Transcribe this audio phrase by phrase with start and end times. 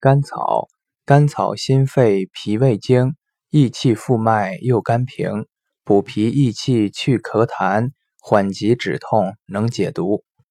[0.00, 0.68] 甘草
[1.04, 3.16] 甘草心肺脾胃经
[3.50, 5.46] 益气复脉又甘平
[5.84, 10.24] 补脾益气去咳痰缓急止痛能解毒。